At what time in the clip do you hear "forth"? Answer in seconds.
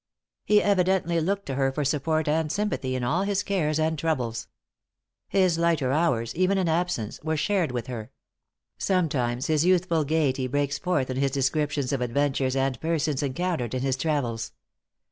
10.79-11.11